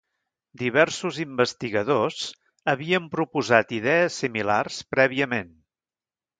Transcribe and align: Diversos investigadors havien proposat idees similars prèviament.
Diversos 0.61 1.19
investigadors 1.23 2.23
havien 2.75 3.07
proposat 3.13 3.77
idees 3.81 4.21
similars 4.25 4.83
prèviament. 4.97 5.57